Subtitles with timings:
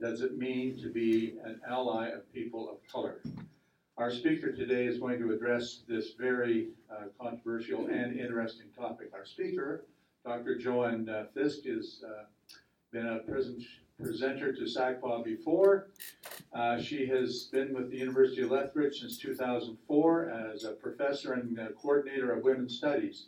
[0.00, 3.20] does it mean to be an ally of people of color?
[3.98, 9.10] Our speaker today is going to address this very uh, controversial and interesting topic.
[9.12, 9.84] Our speaker,
[10.24, 10.56] Dr.
[10.56, 12.24] Jo-Anne uh, Fiske, has uh,
[12.92, 13.62] been a present,
[14.02, 15.88] presenter to SACPA before.
[16.54, 21.60] Uh, she has been with the University of Lethbridge since 2004 as a professor and
[21.60, 23.26] uh, coordinator of women's studies.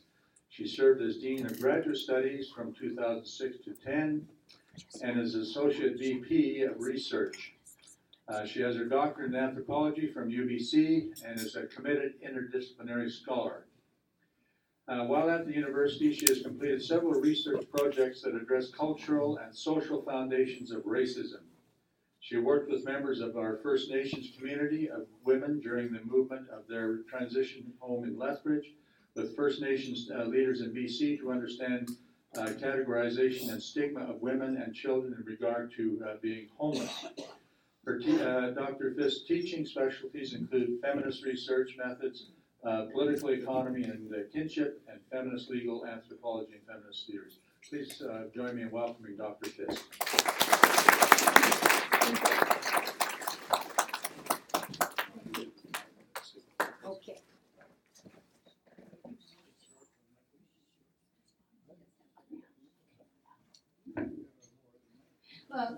[0.49, 4.27] She served as Dean of Graduate Studies from 2006 to 10
[5.03, 7.55] and is Associate VP of Research.
[8.29, 13.67] Uh, she has her doctorate in anthropology from UBC and is a committed interdisciplinary scholar.
[14.89, 19.55] Uh, while at the university, she has completed several research projects that address cultural and
[19.55, 21.43] social foundations of racism.
[22.21, 26.67] She worked with members of our First Nations community of women during the movement of
[26.69, 28.75] their transition home in Lethbridge,
[29.15, 31.91] with First Nations uh, leaders in BC to understand
[32.37, 37.07] uh, categorization and stigma of women and children in regard to uh, being homeless.
[37.85, 38.95] Her uh, Dr.
[38.97, 42.31] Fiske's teaching specialties include feminist research methods,
[42.65, 47.39] uh, political economy and kinship, and feminist legal anthropology and feminist theories.
[47.69, 49.51] Please uh, join me in welcoming Dr.
[49.51, 49.83] Fisk.
[56.85, 57.17] Okay.
[65.53, 65.72] Well,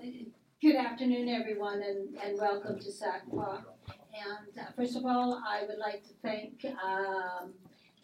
[0.60, 3.64] good afternoon, everyone, and, and welcome to SACPA.
[3.88, 7.55] And uh, first of all, I would like to thank um,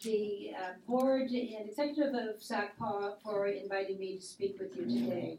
[0.03, 5.37] the uh, board and executive of SACPA for inviting me to speak with you today.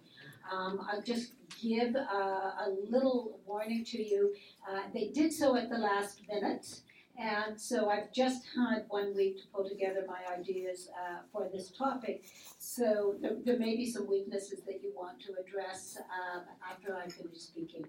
[0.52, 4.34] Um, I'll just give uh, a little warning to you.
[4.68, 6.80] Uh, they did so at the last minute.
[7.18, 11.70] And so I've just had one week to pull together my ideas uh, for this
[11.70, 12.24] topic.
[12.58, 17.08] So there, there, may be some weaknesses that you want to address uh, after I
[17.08, 17.84] finish speaking.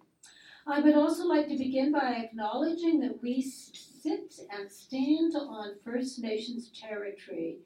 [0.67, 6.19] I would also like to begin by acknowledging that we sit and stand on First
[6.19, 7.57] Nations territory,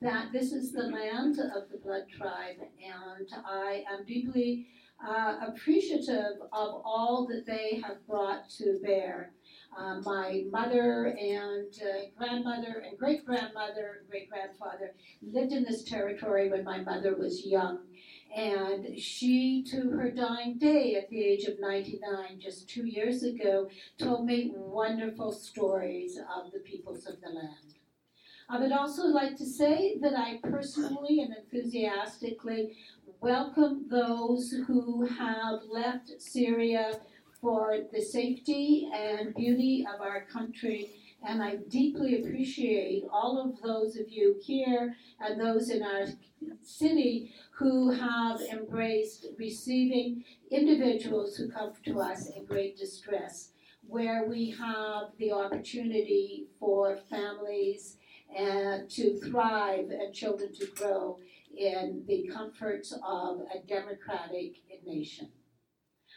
[0.00, 4.66] that this is the land of the Blood Tribe, and I am deeply
[5.06, 9.32] uh, appreciative of all that they have brought to bear.
[9.76, 15.82] Uh, my mother and uh, grandmother and great grandmother and great grandfather lived in this
[15.82, 17.78] territory when my mother was young.
[18.36, 23.68] And she, to her dying day at the age of 99, just two years ago,
[23.98, 27.74] told me wonderful stories of the peoples of the land.
[28.48, 32.76] I would also like to say that I personally and enthusiastically
[33.22, 37.00] welcome those who have left Syria
[37.42, 40.88] for the safety and beauty of our country.
[41.26, 46.06] And I deeply appreciate all of those of you here and those in our
[46.62, 53.50] city who have embraced receiving individuals who come to us in great distress,
[53.86, 57.98] where we have the opportunity for families
[58.36, 61.18] and to thrive and children to grow
[61.56, 65.28] in the comforts of a democratic nation.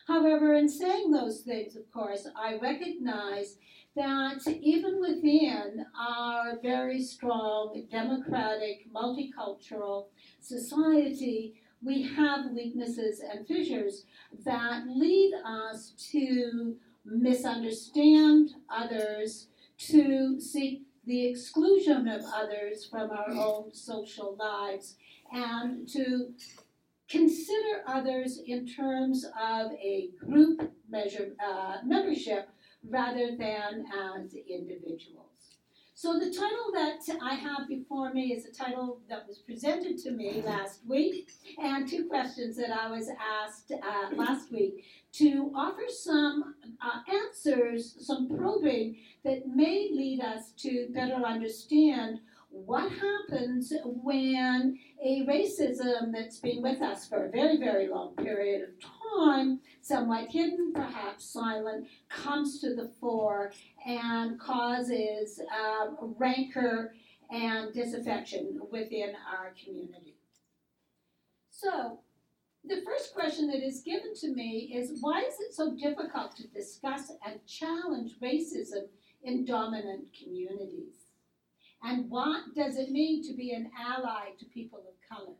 [0.07, 3.57] However, in saying those things, of course, I recognize
[3.95, 10.07] that even within our very strong democratic, multicultural
[10.39, 14.05] society, we have weaknesses and fissures
[14.43, 23.73] that lead us to misunderstand others, to seek the exclusion of others from our own
[23.73, 24.97] social lives,
[25.31, 26.33] and to
[27.09, 32.49] consider others in terms of a group measure, uh, membership
[32.89, 35.25] rather than as individuals.
[35.97, 40.11] So the title that I have before me is a title that was presented to
[40.11, 44.83] me last week, and two questions that I was asked uh, last week
[45.13, 52.19] to offer some uh, answers, some probing that may lead us to better understand
[52.63, 58.63] what happens when a racism that's been with us for a very, very long period
[58.63, 63.51] of time, somewhat hidden, perhaps silent, comes to the fore
[63.85, 66.93] and causes um, rancor
[67.29, 70.15] and disaffection within our community.
[71.51, 71.99] So,
[72.67, 76.47] the first question that is given to me is why is it so difficult to
[76.47, 78.87] discuss and challenge racism
[79.23, 81.04] in dominant communities?
[81.83, 85.35] And what does it mean to be an ally to people of color?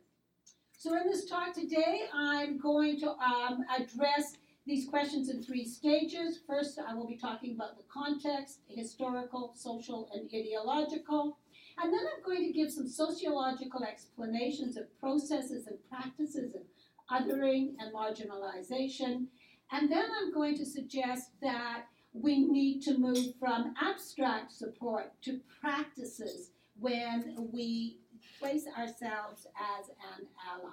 [0.78, 4.36] So, in this talk today, I'm going to um, address
[4.66, 6.40] these questions in three stages.
[6.46, 11.38] First, I will be talking about the context historical, social, and ideological.
[11.78, 16.62] And then I'm going to give some sociological explanations of processes and practices of
[17.10, 19.26] othering and marginalization.
[19.72, 21.84] And then I'm going to suggest that
[22.22, 27.98] we need to move from abstract support to practices when we
[28.38, 30.70] place ourselves as an ally.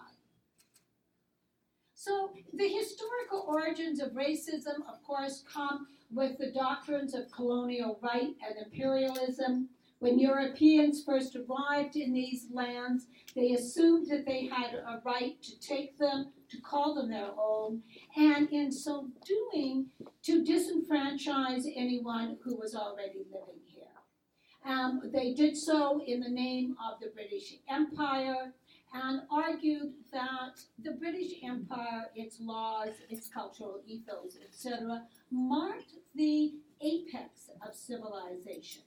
[1.95, 8.35] So the historical origins of racism, of course, come with the doctrines of colonial right
[8.45, 9.69] and imperialism.
[9.99, 15.59] When Europeans first arrived in these lands, they assumed that they had a right to
[15.61, 17.81] take them, to call them their own,
[18.15, 19.87] and in so doing,
[20.23, 23.83] to disenfranchise anyone who was already living here.
[24.65, 28.53] Um, they did so in the name of the British Empire
[28.93, 37.49] and argued that the British Empire, its laws, its cultural ethos, etc., marked the apex
[37.67, 38.83] of civilization.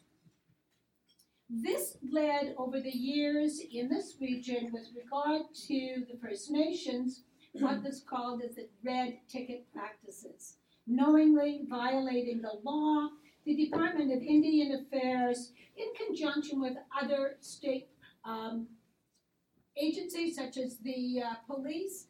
[1.50, 7.22] This led over the years in this region with regard to the First Nations,
[7.52, 10.56] what was called as the red ticket practices.
[10.86, 13.08] Knowingly violating the law,
[13.44, 17.88] the Department of Indian Affairs, in conjunction with other state
[18.24, 18.66] um,
[19.76, 22.06] agencies such as the uh, police,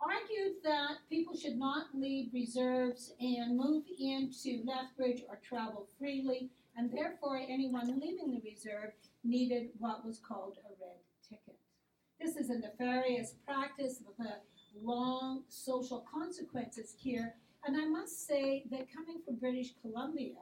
[0.00, 6.90] argued that people should not leave reserves and move into Lethbridge or travel freely, and
[6.90, 8.92] therefore anyone leaving the reserve
[9.24, 10.96] needed what was called a red.
[12.20, 14.36] This is a nefarious practice with a
[14.82, 17.34] long social consequences here,
[17.66, 20.36] and I must say that coming from British Columbia,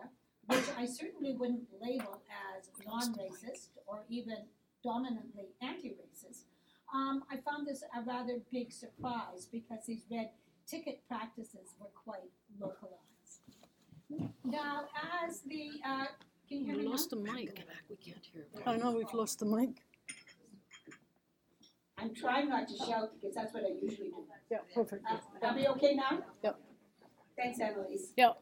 [0.46, 2.22] which I certainly wouldn't label
[2.56, 4.38] as non-racist or even
[4.82, 6.44] dominantly anti-racist,
[6.94, 10.30] um, I found this a rather big surprise because these red
[10.66, 13.02] ticket practices were quite localized.
[14.44, 14.86] Now,
[15.24, 16.06] as the, uh,
[16.48, 16.90] can you hear We me now?
[16.92, 17.62] lost the mic.
[17.90, 18.46] We can't hear.
[18.66, 19.82] I know we've lost the mic.
[22.00, 24.24] I'm trying not to shout because that's what I usually do.
[24.50, 25.04] Yeah, perfect.
[25.10, 26.22] Uh, I'll be okay now?
[26.42, 26.60] Yep.
[27.36, 28.12] Thanks, Annalise.
[28.16, 28.40] Yep.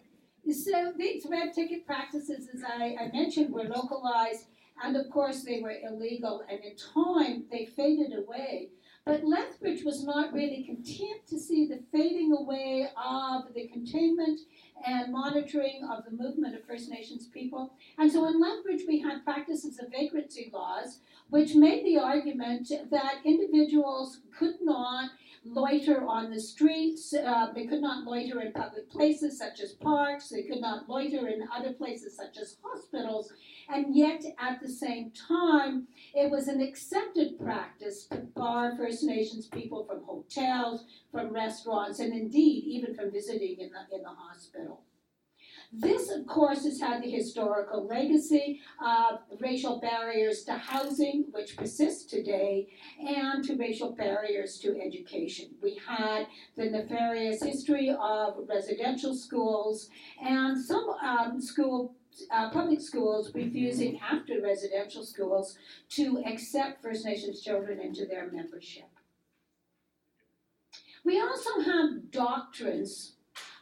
[0.53, 4.47] So these red ticket practices, as I, I mentioned, were localized,
[4.83, 8.71] and of course they were illegal, and in time they faded away.
[9.07, 14.41] But Lethbridge was not really content to see the fading away of the containment
[14.85, 17.73] and monitoring of the movement of First Nations people.
[17.99, 20.99] And so in Lethbridge we had practices of vagrancy laws,
[21.31, 25.11] which made the argument that individuals could not
[25.45, 30.31] loiter on the streets, uh, they could not loiter in public places such as parks,
[30.31, 33.33] they could not loiter in other places such as hospitals,
[33.69, 39.47] and yet at the same time, it was an accepted practice to bar First Nations
[39.47, 44.83] people from hotels, from restaurants, and indeed even from visiting in the, in the hospital.
[45.73, 52.09] This, of course, has had the historical legacy of racial barriers to housing, which persist
[52.09, 52.69] today,
[53.01, 55.51] and to racial barriers to education.
[55.61, 59.91] We had the nefarious history of residential schools
[60.25, 61.95] and some um, school
[62.31, 65.59] uh, public schools refusing after residential schools
[65.91, 68.89] to accept First Nations children into their membership.
[71.05, 73.16] We also have doctrines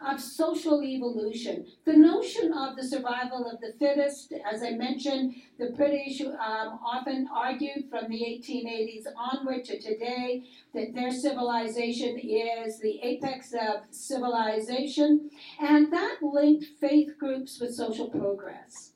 [0.07, 1.67] of social evolution.
[1.85, 7.29] The notion of the survival of the fittest, as I mentioned, the British um, often
[7.35, 15.31] argued from the 1880s onward to today that their civilization is the apex of civilization,
[15.61, 18.94] and that linked faith groups with social progress.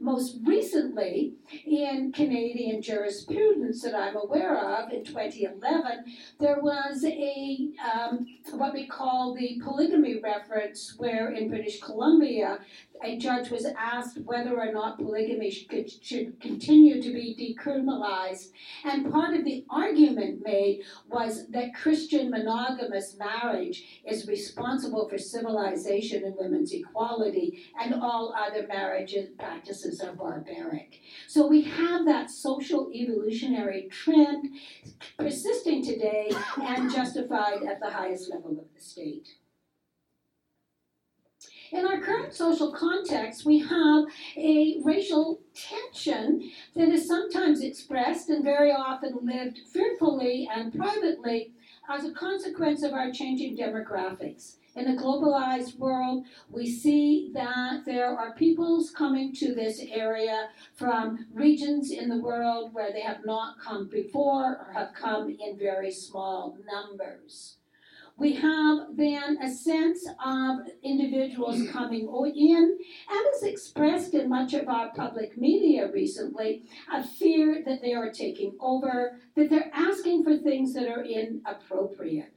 [0.00, 1.34] Most recently,
[1.64, 6.04] in Canadian jurisprudence that I'm aware of in 2011,
[6.40, 12.58] there was a um, what we call the polygamy reference, where in British Columbia,
[13.02, 18.50] a judge was asked whether or not polygamy should, should continue to be decriminalized.
[18.84, 26.24] And part of the argument made was that Christian monogamous marriage is responsible for civilization
[26.24, 31.00] and women's equality, and all other marriage practices are barbaric.
[31.26, 34.48] So we have that social evolutionary trend
[35.18, 36.30] persisting today
[36.62, 39.28] and justified at the highest level of the state.
[41.74, 44.04] In our current social context, we have
[44.36, 51.50] a racial tension that is sometimes expressed and very often lived fearfully and privately
[51.88, 54.58] as a consequence of our changing demographics.
[54.76, 61.26] In a globalized world, we see that there are peoples coming to this area from
[61.32, 65.90] regions in the world where they have not come before or have come in very
[65.90, 67.56] small numbers.
[68.16, 72.78] We have then a sense of individuals coming in,
[73.10, 78.10] and is expressed in much of our public media recently, a fear that they are
[78.12, 82.32] taking over, that they're asking for things that are inappropriate.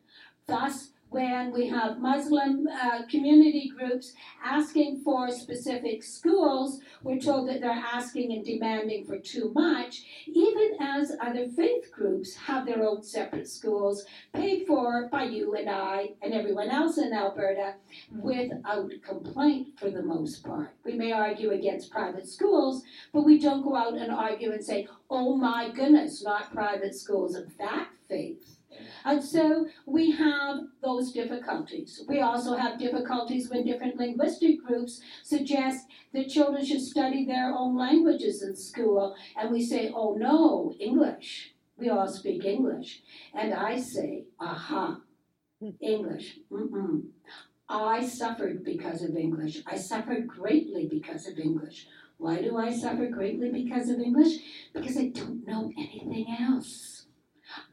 [0.47, 7.61] Thus, when we have Muslim uh, community groups asking for specific schools, we're told that
[7.61, 13.01] they're asking and demanding for too much, even as other faith groups have their own
[13.01, 17.75] separate schools paid for by you and I and everyone else in Alberta
[18.11, 20.71] without complaint for the most part.
[20.83, 22.83] We may argue against private schools,
[23.13, 27.35] but we don't go out and argue and say, oh my goodness, not private schools
[27.35, 28.56] of that faith.
[29.05, 32.03] And so we have those difficulties.
[32.07, 37.77] We also have difficulties when different linguistic groups suggest that children should study their own
[37.77, 41.53] languages in school, and we say, oh no, English.
[41.77, 43.03] We all speak English.
[43.33, 45.01] And I say, aha,
[45.79, 46.39] English.
[46.51, 47.03] Mm-mm.
[47.69, 49.61] I suffered because of English.
[49.67, 51.87] I suffered greatly because of English.
[52.17, 54.37] Why do I suffer greatly because of English?
[54.73, 56.96] Because I don't know anything else.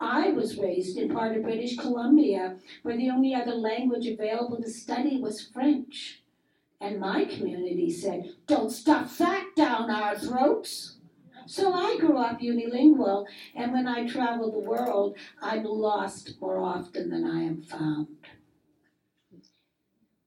[0.01, 4.71] I was raised in part of British Columbia where the only other language available to
[4.71, 6.23] study was French.
[6.81, 10.97] And my community said, don't stuff that down our throats.
[11.47, 17.11] So I grew up unilingual, and when I travel the world, I'm lost more often
[17.11, 18.09] than I am found.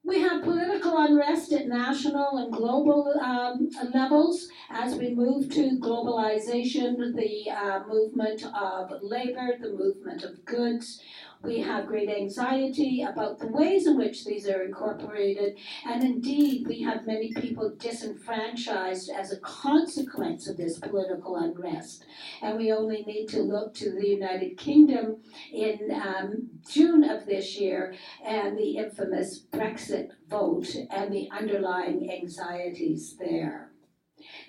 [0.08, 7.14] We have political unrest at national and global um, levels as we move to globalization,
[7.14, 11.02] the uh, movement of labor, the movement of goods.
[11.42, 16.80] We have great anxiety about the ways in which these are incorporated, and indeed, we
[16.82, 22.06] have many people disenfranchised as a consequence of this political unrest.
[22.42, 25.18] And we only need to look to the United Kingdom
[25.52, 27.94] in um, June of this year
[28.24, 33.67] and the infamous Brexit vote and the underlying anxieties there.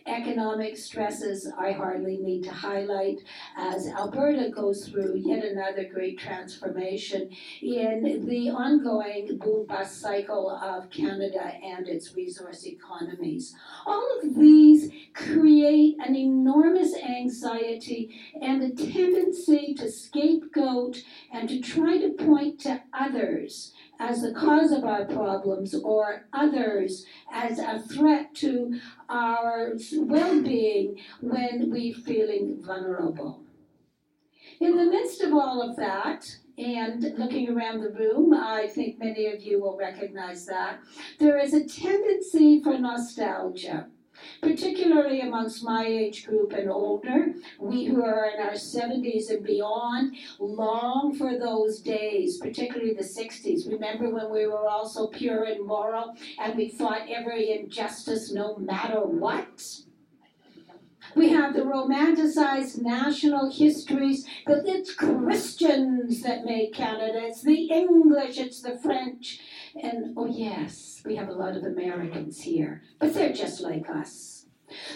[0.05, 3.21] Economic stresses I hardly need to highlight
[3.57, 7.29] as Alberta goes through yet another great transformation
[7.61, 13.55] in the ongoing boom bust cycle of Canada and its resource economies.
[13.85, 21.97] All of these create an enormous anxiety and a tendency to scapegoat and to try
[21.97, 28.33] to point to others as the cause of our problems or others as a threat
[28.33, 28.79] to
[29.09, 33.43] our well being when we're feeling vulnerable.
[34.59, 39.27] In the midst of all of that, and looking around the room, I think many
[39.27, 40.79] of you will recognize that,
[41.17, 43.87] there is a tendency for nostalgia
[44.41, 47.33] particularly amongst my age group and older.
[47.59, 53.69] We who are in our 70s and beyond long for those days, particularly the 60s.
[53.69, 58.57] Remember when we were all so pure and moral and we fought every injustice no
[58.57, 59.81] matter what?
[61.15, 68.37] We have the romanticized national histories that it's Christians that made Canada, it's the English,
[68.37, 69.39] it's the French.
[69.81, 74.45] And oh, yes, we have a lot of Americans here, but they're just like us.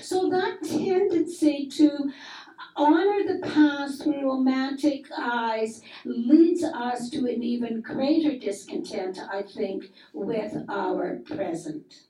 [0.01, 2.11] So that tendency to
[2.75, 9.85] honor the past through romantic eyes leads us to an even greater discontent, I think,
[10.13, 12.01] with our present.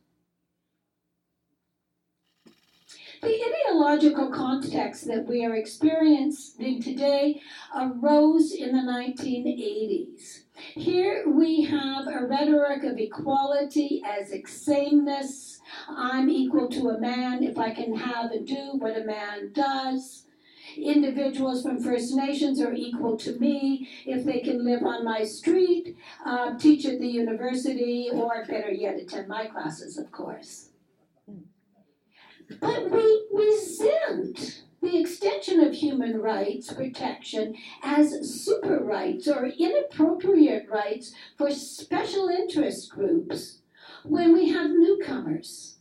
[3.21, 7.41] The ideological context that we are experiencing today
[7.73, 10.42] arose in the 1980s.
[10.55, 15.59] Here we have a rhetoric of equality as sameness.
[15.89, 20.25] I'm equal to a man if I can have and do what a man does.
[20.77, 25.95] Individuals from First Nations are equal to me if they can live on my street,
[26.25, 30.69] uh, teach at the university, or better yet, attend my classes, of course.
[32.59, 38.11] But we resent the extension of human rights protection as
[38.43, 43.59] super rights or inappropriate rights for special interest groups
[44.03, 45.77] when we have newcomers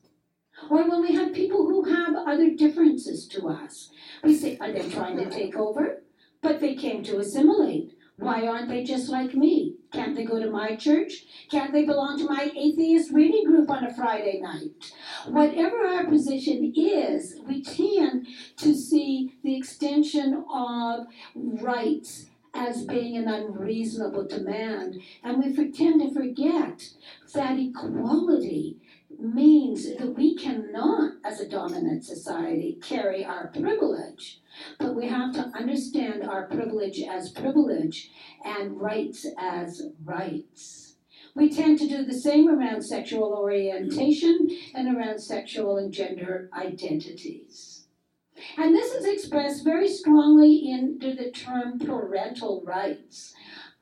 [0.70, 3.90] or when we have people who have other differences to us.
[4.22, 6.02] We say, oh, are they trying to take over?
[6.40, 7.96] But they came to assimilate.
[8.22, 9.74] Why aren't they just like me?
[9.92, 11.24] Can't they go to my church?
[11.50, 14.92] Can't they belong to my atheist reading group on a Friday night?
[15.26, 23.26] Whatever our position is, we tend to see the extension of rights as being an
[23.26, 25.02] unreasonable demand.
[25.24, 26.90] And we tend to forget
[27.34, 28.76] that equality
[29.22, 34.40] means that we cannot, as a dominant society, carry our privilege.
[34.78, 38.10] But we have to understand our privilege as privilege
[38.44, 40.96] and rights as rights.
[41.34, 47.86] We tend to do the same around sexual orientation and around sexual and gender identities.
[48.58, 53.34] And this is expressed very strongly in the term parental rights.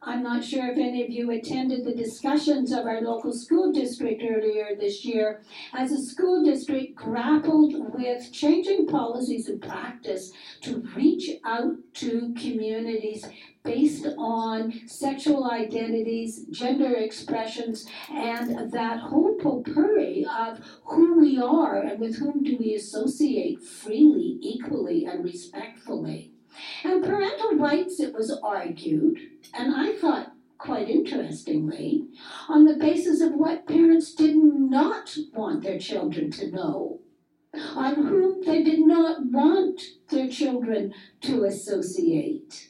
[0.02, 4.23] I'm not sure if any of you attended the discussions of our local school district
[4.26, 5.42] earlier this year
[5.75, 13.26] as a school district grappled with changing policies and practice to reach out to communities
[13.62, 22.00] based on sexual identities, gender expressions, and that whole potpourri of who we are and
[22.00, 26.29] with whom do we associate freely, equally, and respectfully.
[26.85, 29.19] And parental rights, it was argued,
[29.54, 32.07] and I thought quite interestingly,
[32.49, 37.00] on the basis of what parents did not want their children to know,
[37.54, 39.80] on whom they did not want
[40.11, 40.92] their children
[41.23, 42.69] to associate.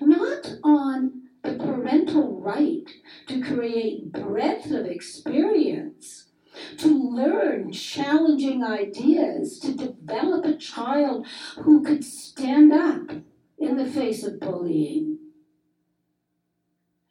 [0.00, 2.90] Not on the parental right
[3.28, 6.29] to create breadth of experience,
[6.78, 11.26] to learn challenging ideas, to develop a child
[11.58, 13.10] who could stand up
[13.58, 15.18] in the face of bullying.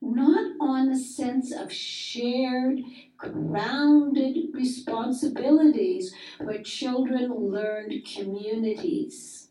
[0.02, 2.80] Not on a sense of shared,
[3.18, 9.49] grounded responsibilities where children learned communities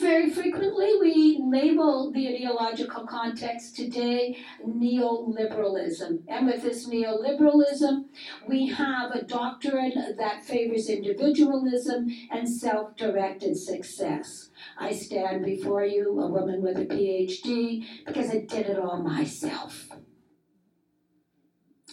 [0.00, 6.22] very frequently, we label the ideological context today neoliberalism.
[6.28, 8.04] And with this neoliberalism,
[8.46, 14.50] we have a doctrine that favors individualism and self directed success.
[14.78, 19.88] I stand before you, a woman with a PhD, because I did it all myself.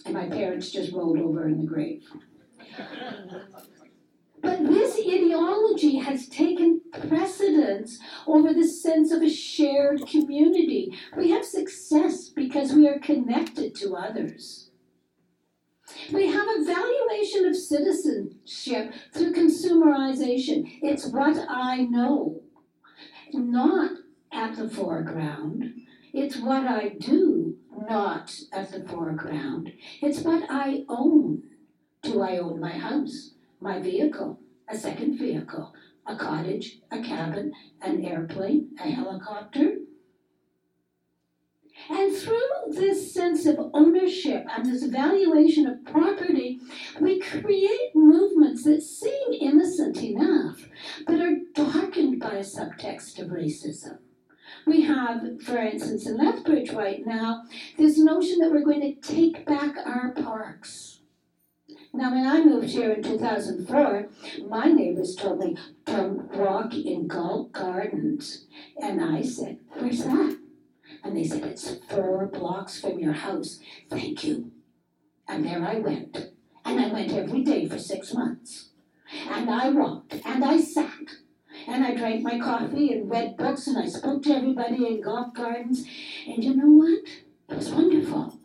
[0.04, 2.04] And my parents just rolled over in the grave.
[4.42, 6.25] But this ideology has
[8.36, 10.92] over the sense of a shared community.
[11.16, 14.70] We have success because we are connected to others.
[16.12, 20.78] We have a valuation of citizenship through consumerization.
[20.82, 22.42] It's what I know,
[23.32, 23.92] not
[24.32, 25.72] at the foreground.
[26.12, 27.56] It's what I do,
[27.88, 29.72] not at the foreground.
[30.02, 31.42] It's what I own.
[32.02, 33.32] Do I own my house?
[33.60, 35.72] my vehicle, a second vehicle,
[36.06, 39.76] a cottage, a cabin, an airplane, a helicopter.
[41.90, 42.40] And through
[42.70, 46.58] this sense of ownership and this valuation of property,
[47.00, 50.68] we create movements that seem innocent enough,
[51.06, 53.98] but are darkened by a subtext of racism.
[54.66, 57.44] We have, for instance, in Lethbridge right now,
[57.76, 60.95] this notion that we're going to take back our parks
[61.96, 64.08] now, when I moved here in 2004,
[64.48, 65.56] my neighbors told me,
[65.86, 68.44] don't walk in Galt Gardens.
[68.76, 70.38] And I said, where's that?
[71.02, 73.60] And they said, it's four blocks from your house.
[73.88, 74.52] Thank you.
[75.26, 76.32] And there I went.
[76.64, 78.70] And I went every day for six months.
[79.28, 80.90] And I walked and I sat.
[81.66, 85.34] And I drank my coffee and read books and I spoke to everybody in Galt
[85.34, 85.86] Gardens.
[86.26, 86.98] And you know what?
[87.48, 88.38] It was wonderful.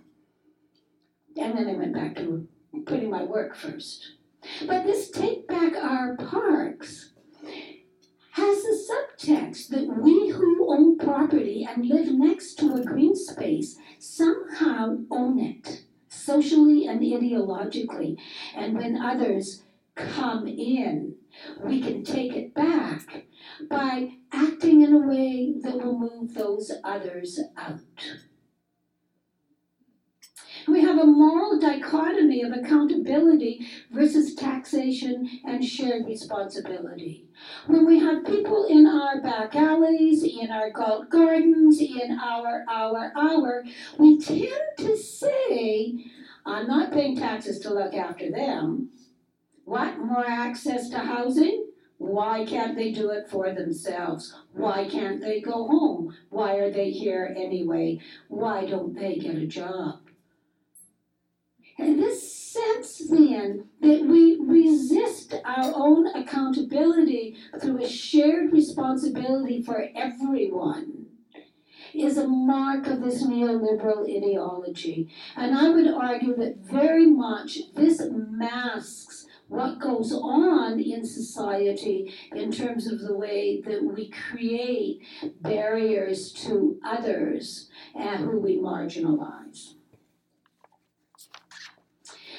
[1.35, 2.47] And then I went back to
[2.85, 4.13] putting my work first.
[4.65, 7.11] But this take back our parks
[8.31, 13.77] has the subtext that we who own property and live next to a green space
[13.99, 18.17] somehow own it, socially and ideologically.
[18.55, 19.63] And when others
[19.95, 21.15] come in,
[21.63, 23.25] we can take it back
[23.69, 27.79] by acting in a way that will move those others out.
[30.71, 37.25] We have a moral dichotomy of accountability versus taxation and shared responsibility.
[37.67, 43.65] When we have people in our back alleys, in our Gardens, in our, our, our,
[43.97, 46.05] we tend to say,
[46.45, 48.91] I'm not paying taxes to look after them.
[49.65, 49.99] What?
[49.99, 51.67] More access to housing?
[51.97, 54.33] Why can't they do it for themselves?
[54.53, 56.15] Why can't they go home?
[56.29, 57.99] Why are they here anyway?
[58.29, 60.00] Why don't they get a job?
[61.81, 69.87] And this sense then that we resist our own accountability through a shared responsibility for
[69.95, 71.07] everyone
[71.95, 75.09] is a mark of this neoliberal ideology.
[75.35, 82.51] And I would argue that very much this masks what goes on in society in
[82.51, 85.01] terms of the way that we create
[85.41, 89.73] barriers to others and who we marginalize.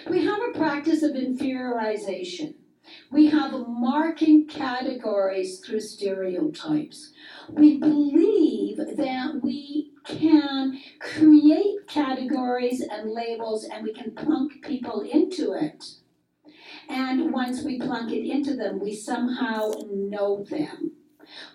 [0.09, 2.55] We have a practice of inferiorization.
[3.11, 7.13] We have marking categories through stereotypes.
[7.49, 15.53] We believe that we can create categories and labels and we can plunk people into
[15.53, 15.85] it.
[16.89, 20.93] And once we plunk it into them, we somehow know them.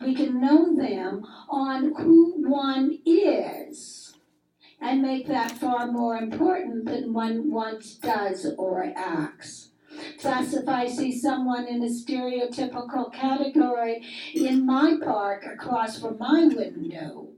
[0.02, 4.07] We can know them on who one is
[4.80, 9.70] and make that far more important than one once does or acts.
[10.22, 14.04] Thus, if I see someone in a stereotypical category
[14.36, 17.30] in my park across from my window,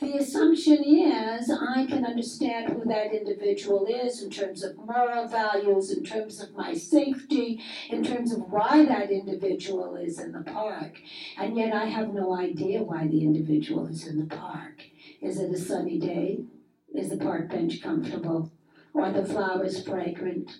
[0.00, 5.90] the assumption is I can understand who that individual is in terms of moral values,
[5.90, 10.98] in terms of my safety, in terms of why that individual is in the park.
[11.36, 14.82] And yet I have no idea why the individual is in the park.
[15.20, 16.44] Is it a sunny day?
[16.94, 18.52] Is the park bench comfortable?
[18.94, 20.50] Are the flowers fragrant?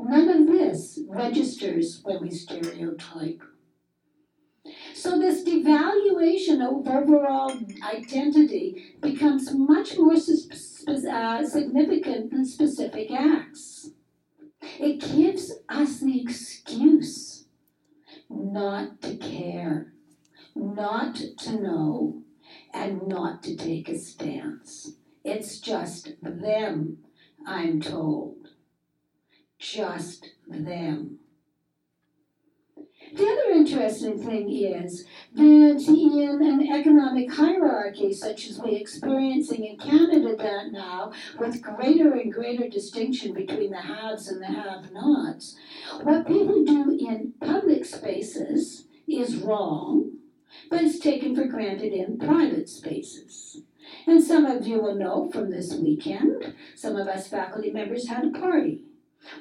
[0.00, 3.42] None of this registers when we stereotype.
[4.94, 7.52] So this devaluation of overall
[7.82, 13.90] identity becomes much more uh, significant than specific acts.
[14.78, 17.46] It gives us the excuse
[18.30, 19.92] not to care,
[20.54, 22.22] not to know,
[22.72, 24.92] and not to take a stance.
[25.24, 26.98] It's just them,
[27.46, 28.48] I'm told.
[29.58, 31.18] Just them.
[33.14, 35.04] The other interesting thing is
[35.34, 42.14] that in an economic hierarchy such as we're experiencing in Canada that now, with greater
[42.14, 45.56] and greater distinction between the haves and the have-nots,
[46.02, 50.12] what people do in public spaces is wrong,
[50.70, 53.62] but it's taken for granted in private spaces.
[54.06, 58.24] And some of you will know from this weekend, some of us faculty members had
[58.24, 58.84] a party.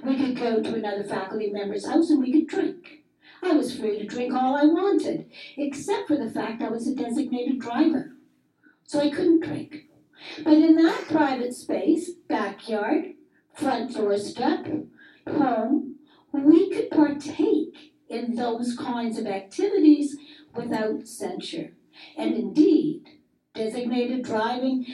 [0.04, 3.04] We could go to another faculty member's house and we could drink.
[3.43, 6.95] I was free to drink all I wanted, except for the fact I was a
[6.95, 8.15] designated driver.
[8.86, 9.88] So I couldn't drink.
[10.43, 13.13] But in that private space, backyard,
[13.56, 14.67] front doorstep,
[15.28, 15.95] home,
[16.32, 20.17] we could partake in those kinds of activities
[20.54, 21.71] without censure.
[22.17, 23.06] And indeed,
[23.54, 24.86] designated driving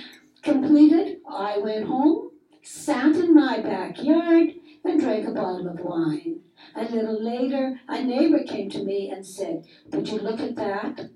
[0.41, 4.49] completed, I went home, sat in my backyard,
[4.83, 6.41] and drank a bottle of wine.
[6.75, 11.09] A little later, a neighbor came to me and said, Would you look at that?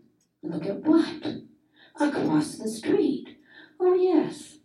[0.43, 1.41] Look at what?
[1.99, 3.37] Across the street.
[3.79, 4.57] Oh, yes.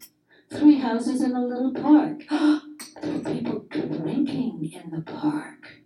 [0.51, 2.25] Three houses in a little park.
[2.31, 5.83] there were people drinking in the park.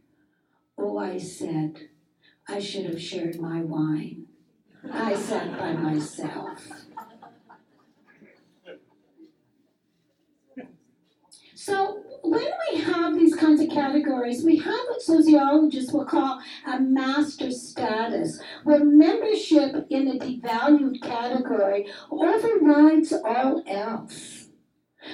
[0.79, 1.89] Oh, I said,
[2.49, 4.27] I should have shared my wine.
[4.93, 6.67] I sat by myself.
[11.55, 16.81] So when we have these kinds of categories, we have what sociologists will call a
[16.81, 24.49] master status, where membership in a devalued category overrides all else.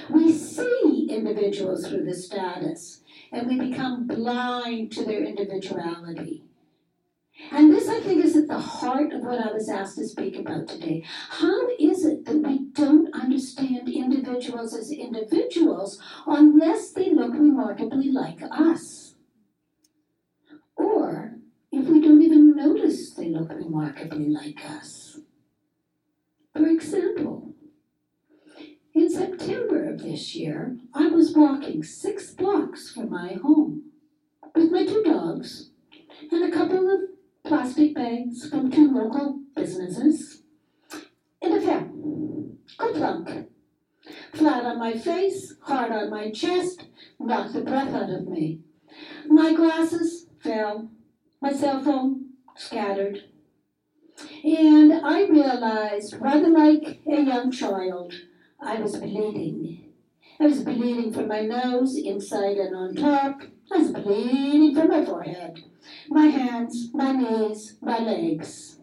[0.09, 3.01] We see individuals through the status,
[3.31, 6.43] and we become blind to their individuality.
[7.51, 10.37] And this, I think, is at the heart of what I was asked to speak
[10.37, 11.03] about today.
[11.29, 18.39] How is it that we don't understand individuals as individuals unless they look remarkably like
[18.51, 19.15] us?
[20.75, 21.35] Or
[21.71, 25.19] if we don't even notice they look remarkably like us?
[26.53, 27.53] For example,
[28.93, 33.91] in September of this year, I was walking six blocks from my home
[34.55, 35.69] with my two dogs
[36.31, 37.01] and a couple of
[37.47, 40.41] plastic bags from two local businesses,
[41.41, 41.87] and a fell.
[42.77, 43.47] Kerplunk.
[44.33, 46.87] Flat on my face, hard on my chest,
[47.19, 48.59] knocked the breath out of me.
[49.27, 50.89] My glasses fell,
[51.41, 53.23] my cell phone scattered.
[54.43, 58.13] And I realized, rather like a young child,
[58.59, 59.86] I was bleeding.
[60.39, 63.41] I was bleeding from my nose, inside and on top.
[63.71, 65.63] I was bleeding from my forehead
[66.09, 68.79] my hands, my knees, my legs.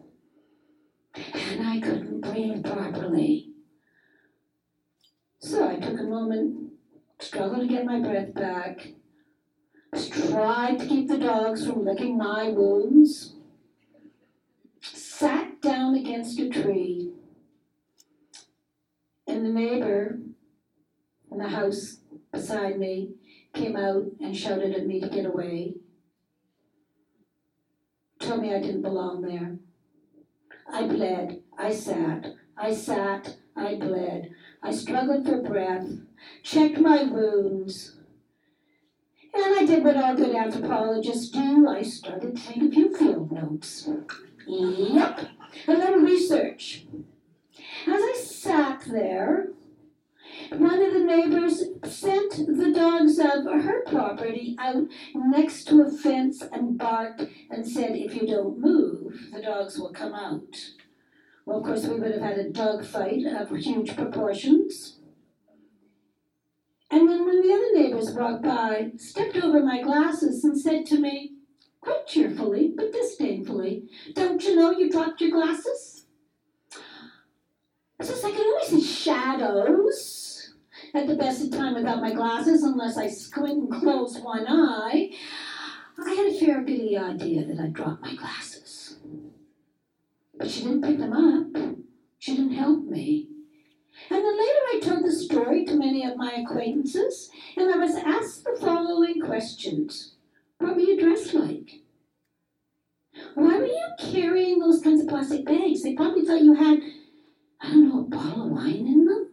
[1.15, 3.51] And I couldn't breathe properly.
[5.39, 6.71] So I took a moment,
[7.19, 8.93] struggled to get my breath back,
[9.93, 13.35] tried to keep the dogs from licking my wounds,
[14.81, 17.11] sat down against a tree,
[19.27, 20.19] and the neighbor
[21.35, 21.97] in the house
[22.31, 23.11] beside me
[23.53, 25.75] came out and shouted at me to get away
[28.19, 29.57] told me I didn't belong there.
[30.71, 31.41] I bled.
[31.57, 32.33] I sat.
[32.57, 33.37] I sat.
[33.55, 34.31] I bled.
[34.63, 35.87] I struggled for breath,
[36.41, 37.97] checked my wounds,
[39.33, 41.67] and I did what all good anthropologists do.
[41.67, 43.87] I started to take a few field notes.
[44.47, 45.27] Yep,
[45.67, 46.85] a little research.
[47.87, 49.49] As I sat there,
[50.51, 56.41] one of the neighbors sent the dogs of her property out next to a fence
[56.41, 60.71] and barked and said, if you don't move, the dogs will come out.
[61.45, 64.97] Well, of course, we would have had a dog fight of huge proportions.
[66.89, 70.85] And then one of the other neighbors walked by, stepped over my glasses and said
[70.87, 71.33] to me,
[71.81, 76.05] quite cheerfully, but disdainfully, don't you know you dropped your glasses?
[77.99, 80.14] It's just I can always see shadows
[80.95, 85.11] at the best of time without my glasses unless I squint and close one eye.
[85.97, 88.97] I had a fair giddy idea that I'd dropped my glasses.
[90.37, 91.75] But she didn't pick them up.
[92.19, 93.27] She didn't help me.
[94.09, 97.95] And then later I told the story to many of my acquaintances, and I was
[97.95, 100.15] asked the following questions.
[100.59, 101.81] What were you dressed like?
[103.33, 105.83] Why were you carrying those kinds of plastic bags?
[105.83, 106.79] They probably thought you had,
[107.61, 109.29] I don't know, a bottle of wine in them.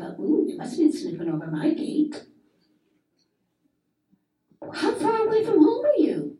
[0.00, 2.24] Thought, ooh, you must have been slipping over my gate.
[4.72, 6.38] How far away from home were you?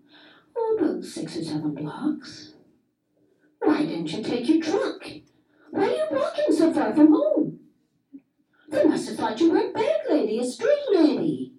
[0.56, 2.54] Oh, about six or seven blocks.
[3.58, 5.04] Why didn't you take your truck?
[5.72, 7.60] Why are you walking so far from home?
[8.70, 11.52] They must have thought you were a bag lady, a street lady.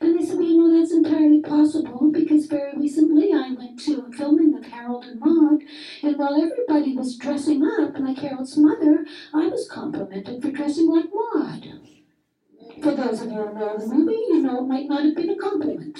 [0.00, 4.12] And they said, well, know, that's entirely possible because very recently I went to a
[4.12, 5.62] filming of Harold and Maude,
[6.02, 11.06] and while everybody was dressing up like Harold's mother, I was complimented for dressing like
[11.12, 11.80] Maude.
[12.82, 15.30] For those of you who know the movie, you know it might not have been
[15.30, 15.98] a compliment.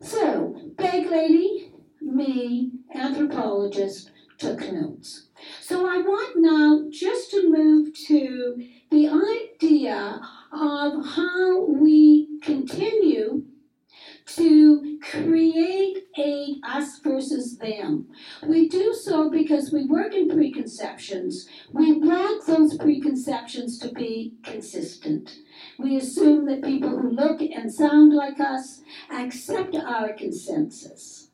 [0.00, 5.28] So, bag lady, me, anthropologist, took notes.
[5.60, 10.20] So I want now just to move to the idea
[10.52, 13.42] of how we continue
[14.26, 18.08] to create a us versus them.
[18.42, 21.46] We do so because we work in preconceptions.
[21.72, 25.38] We want those preconceptions to be consistent.
[25.78, 31.28] We assume that people who look and sound like us accept our consensus.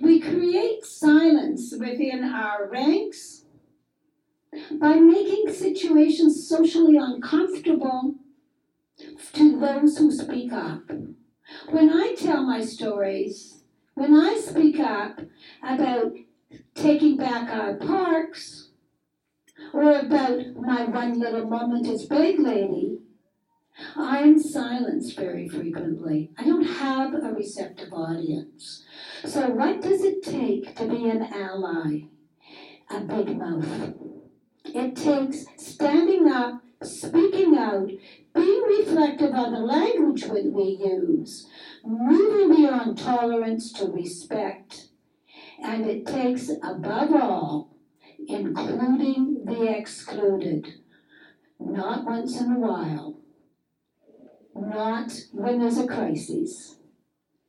[0.00, 3.39] We create silence within our ranks
[4.72, 8.14] by making situations socially uncomfortable
[9.32, 10.82] to those who speak up.
[11.68, 13.62] When I tell my stories,
[13.94, 15.20] when I speak up
[15.62, 16.14] about
[16.74, 18.70] taking back our parks,
[19.72, 22.98] or about my one little moment as big lady,
[23.96, 26.30] I am silenced very frequently.
[26.36, 28.84] I don't have a receptive audience.
[29.24, 32.02] So, what does it take to be an ally?
[32.90, 34.09] A big mouth.
[34.74, 37.90] It takes standing up, speaking out,
[38.34, 41.48] being reflective on the language that we use,
[41.84, 44.88] moving beyond tolerance to respect,
[45.62, 47.76] and it takes, above all,
[48.28, 50.74] including the excluded.
[51.58, 53.16] Not once in a while,
[54.54, 56.76] not when there's a crisis,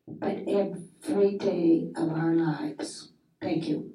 [0.07, 3.11] but every day of our lives.
[3.39, 3.93] Thank you.